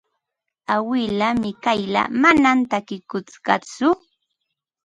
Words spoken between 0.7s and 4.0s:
Awilaa Mikayla manam takikunqatsu.